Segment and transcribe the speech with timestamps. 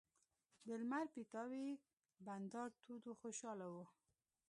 [0.65, 1.67] د لمر د پیتاوي
[2.25, 3.85] بنډار تود و خوشاله وو.